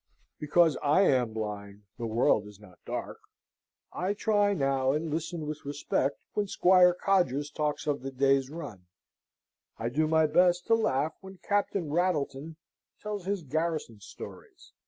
[0.39, 3.19] Because I am blind the world is not dark.
[3.93, 8.87] I try now and listen with respect when Squire Codgers talks of the day's run.
[9.77, 12.55] I do my best to laugh when Captain Rattleton
[12.99, 14.73] tells his garrison stories.